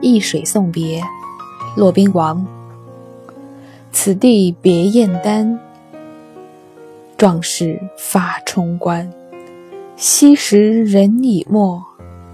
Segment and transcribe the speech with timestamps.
[0.00, 1.02] 易水送别，
[1.76, 2.46] 骆宾王。
[3.92, 5.58] 此地别燕丹，
[7.16, 9.10] 壮士发冲冠。
[9.96, 11.80] 昔时人已没，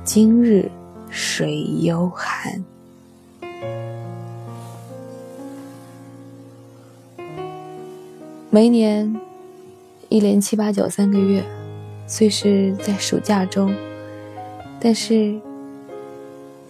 [0.03, 0.71] 今日
[1.11, 2.65] 水犹寒。
[8.49, 9.15] 每年
[10.09, 11.45] 一连七八九三个月，
[12.07, 13.73] 虽是在暑假中，
[14.81, 15.39] 但是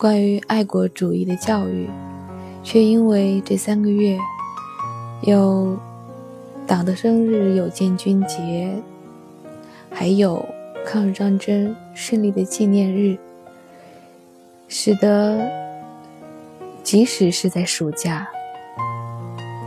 [0.00, 1.86] 关于爱国主义的教育，
[2.62, 4.16] 却因为这三个月
[5.20, 5.76] 有
[6.66, 8.74] 党的生日，有建军节，
[9.90, 10.42] 还有
[10.86, 13.18] 抗日战争胜利的纪念日，
[14.68, 15.46] 使得
[16.82, 18.26] 即使是在暑假。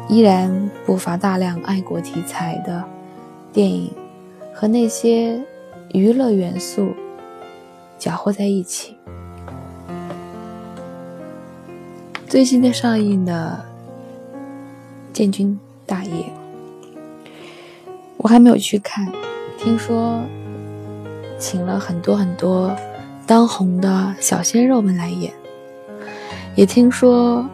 [0.09, 2.83] 依然不乏大量爱国题材的
[3.53, 3.93] 电影
[4.51, 5.39] 和那些
[5.93, 6.91] 娱乐元素
[7.99, 8.97] 搅和在一起。
[12.33, 13.63] 最新的上映的
[15.15, 16.11] 《建军大业》，
[18.17, 19.07] 我还没有去看，
[19.55, 20.19] 听说
[21.37, 22.75] 请了很多很多
[23.27, 25.31] 当红的小鲜肉们来演，
[26.55, 27.47] 也听说。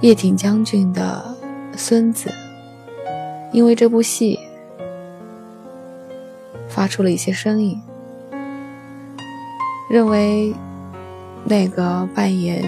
[0.00, 1.36] 叶挺将军的
[1.76, 2.32] 孙子，
[3.52, 4.40] 因为这部戏
[6.68, 7.80] 发出了一些声音，
[9.88, 10.52] 认为
[11.44, 12.64] 那个扮演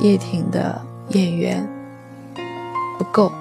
[0.00, 1.68] 叶挺的演员
[2.98, 3.32] 不够。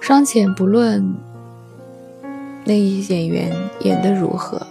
[0.00, 1.14] 尚且不论
[2.64, 4.66] 那一演员演的如何，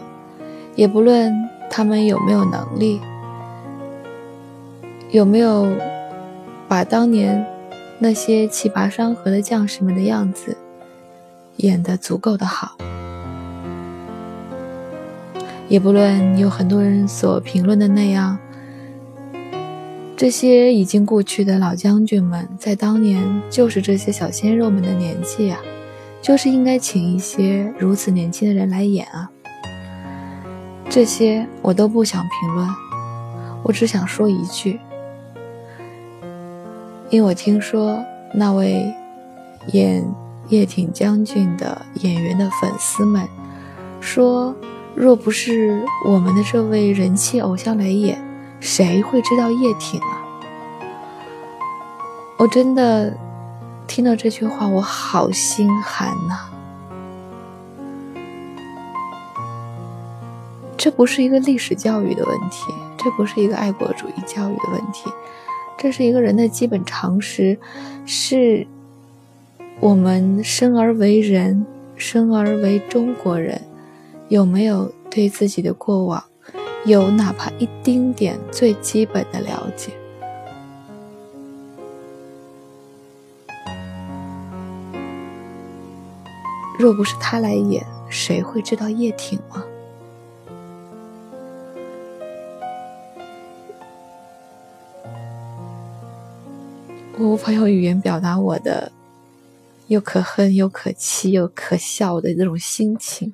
[0.76, 1.34] 也不论
[1.70, 3.00] 他们有没有能力。
[5.12, 5.68] 有没有
[6.68, 7.46] 把当年
[8.00, 10.56] 那些气拔山河的将士们的样子
[11.58, 12.78] 演得足够的好？
[15.72, 18.38] 也不论有很多人所评论的那样，
[20.18, 25.58] 这些已经故去的老将军们在当年就是这些小鲜肉们的年纪啊，
[26.22, 29.32] 就是应该请一些如此年轻的人来演啊。
[30.90, 32.68] 这些我都不想评论，
[33.64, 34.78] 我只想说一句。
[37.10, 37.98] 因为我听说
[38.34, 38.94] 那位
[39.72, 40.04] 演
[40.50, 43.26] 叶挺将军的演员的粉丝们
[44.02, 44.54] 说，
[44.96, 48.22] 若不是我们的这位人气偶像来演，
[48.60, 50.22] 谁会知道叶挺啊？
[52.38, 53.16] 我真的
[53.88, 56.50] 听到这句话，我好心寒呐！
[60.78, 65.12] 这不是一个历史教育的问题，这不是一个爱国主义教育的问题。
[65.78, 67.58] 这是一个人的基本常识，
[68.06, 68.68] 是
[69.80, 71.66] 我们生而为人，
[71.96, 73.62] 生而为中国人，
[74.32, 76.24] 有没有对自己的过往
[76.86, 79.92] 有哪怕一丁点最基本的了解？
[86.80, 89.66] 若不是他来演，谁会知道叶挺吗？
[97.18, 98.94] 我无法用语言表达我的
[99.88, 103.34] 又可恨又可气又可笑的那种心情。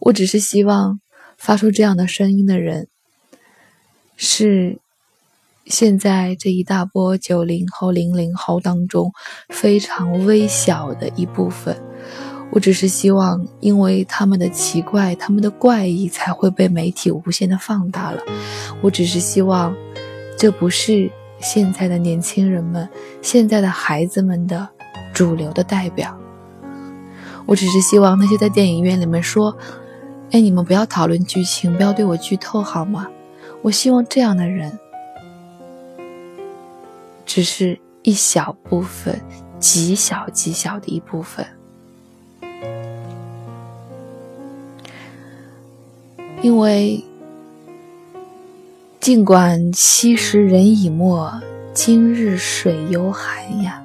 [0.00, 1.00] 我只是希望
[1.38, 2.88] 发出这样的声音的人，
[4.16, 4.78] 是
[5.66, 9.12] 现在这一大波九零后、零零后当中
[9.48, 11.80] 非常微小的一部分。
[12.52, 18.20] 我只是希望，因为他们的奇怪、他们的怪异，才会被媒体无限的放大了。
[18.82, 19.74] 我只是希望，
[20.36, 21.10] 这不是。
[21.42, 22.86] 现在的年轻人们，
[23.22, 24.68] 现在的孩子们的
[25.14, 26.14] 主流的代表，
[27.46, 29.56] 我只是希望那些在电影院里面说
[30.32, 33.08] ：“哎，你们不要讨论剧情，不要对我剧透，好吗？”
[33.62, 34.78] 我希望这样的人，
[37.26, 39.20] 只是一小部分，
[39.58, 41.46] 极小极小的一部分，
[46.42, 47.04] 因为。
[49.00, 51.32] 尽管昔时人已没，
[51.72, 53.82] 今日水犹寒呀。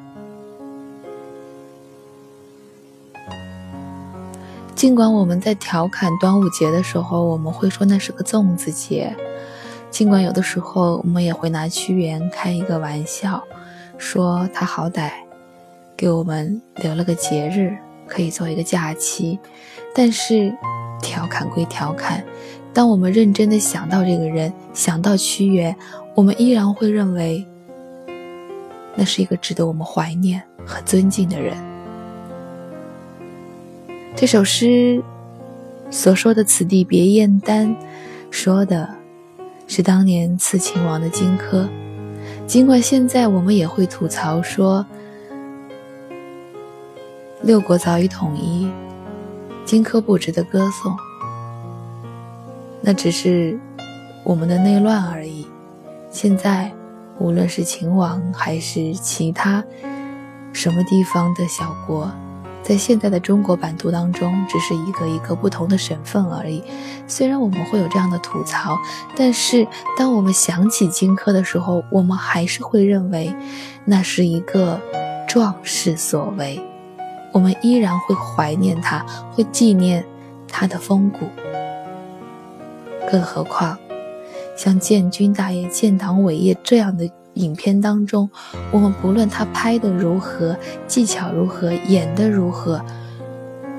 [4.76, 9.16] 尽管我们在调侃端午节的时候，我们会说那是个粽子节；
[9.90, 13.42] 尽管有的时候我们也会拿屈原开一个玩笑，
[13.98, 15.12] 说他好歹
[15.96, 17.74] 给我们留了个节日，
[18.06, 19.40] 可以做一个假期。
[19.96, 20.54] 但是，
[21.02, 22.22] 调侃归调侃。
[22.74, 25.74] 当我们认真的想到这个人，想到屈原，
[26.14, 27.48] 我们依然会认为，
[28.94, 31.56] 那是一个值得我们怀念和尊敬的人。
[34.16, 35.04] 这首诗
[35.92, 37.76] 所说的“此地别燕丹”，
[38.32, 38.90] 说的
[39.68, 41.68] 是当年刺秦王的荆轲。
[42.48, 44.86] 尽管现在我们也会吐槽说，
[47.42, 48.72] 六国早已统一，
[49.66, 50.96] 荆轲不值得歌颂，
[52.80, 53.60] 那只是
[54.24, 55.46] 我们的内乱而已。
[56.10, 56.72] 现在，
[57.20, 59.62] 无论是秦王还是其他
[60.54, 62.10] 什么地方的小国。
[62.68, 66.64] 在现在的中国版图当中，只是一个一个不同的省份而已。
[67.08, 68.76] 虽然我们会有这样的吐槽，
[69.16, 73.32] 但是当我们想起荆轲的时候，我们还是会认为
[73.86, 74.82] 那是一个
[75.28, 76.60] 壮士所为。
[77.32, 80.04] 我们依然会怀念他，会纪念
[80.48, 81.28] 他的风骨。
[83.12, 83.78] 更何况，
[84.58, 87.08] 像建军大业、建党伟业这样的。
[87.36, 88.30] 影片当中，
[88.72, 92.84] 我们不论他拍的如何，技巧如何，演的如何，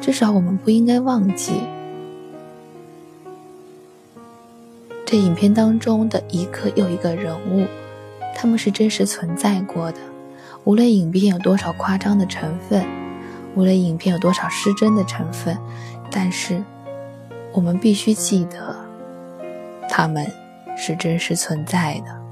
[0.01, 1.61] 至少我们不应该忘记，
[5.05, 7.67] 这影片当中的一个又一个人物，
[8.35, 9.99] 他们是真实存在过的。
[10.65, 12.85] 无论影片有多少夸张的成分，
[13.55, 15.57] 无论影片有多少失真的成分，
[16.11, 16.63] 但是
[17.53, 18.77] 我们必须记得，
[19.89, 20.27] 他们
[20.77, 22.26] 是真实存在的。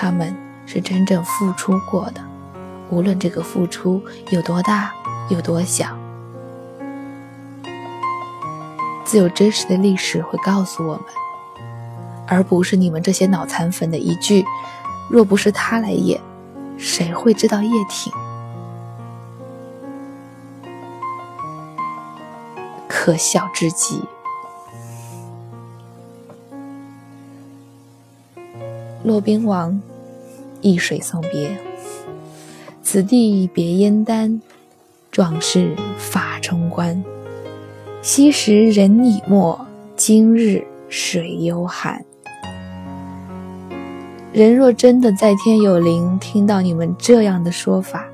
[0.00, 0.32] 他们
[0.64, 2.20] 是真正付出过的，
[2.88, 4.00] 无论这个付出
[4.30, 4.94] 有多大、
[5.28, 5.88] 有多小，
[9.04, 11.04] 自有真实的历史会告诉我们，
[12.28, 14.44] 而不是你们这些脑残粉的一句
[15.10, 16.20] “若不是他来演，
[16.76, 18.12] 谁会知道叶挺”，
[22.86, 24.04] 可笑至极。
[29.04, 29.80] 骆宾王
[30.60, 31.56] 易水送别，
[32.82, 34.40] 此地别燕丹，
[35.10, 37.02] 壮士发冲冠。
[38.02, 39.66] 昔时人已没，
[39.96, 42.04] 今日水犹寒。
[44.32, 48.06] 人若真的在天有灵，听到你们这样的说法，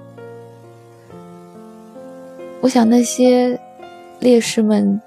[2.61, 3.61] 我想那些
[4.21, 5.01] 烈士们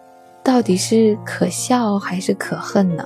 [0.44, 3.06] 到底是可笑还是可恨呢？